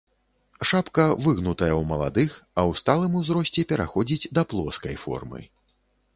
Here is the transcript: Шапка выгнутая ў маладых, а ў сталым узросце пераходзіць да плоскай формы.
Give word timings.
Шапка 0.69 1.03
выгнутая 1.25 1.69
ў 1.81 1.83
маладых, 1.91 2.31
а 2.39 2.61
ў 2.71 2.81
сталым 2.81 3.19
узросце 3.21 3.67
пераходзіць 3.75 4.29
да 4.41 4.47
плоскай 4.55 4.95
формы. 5.05 5.47